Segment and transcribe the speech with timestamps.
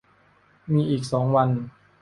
[0.73, 1.49] มีอีกสองวัน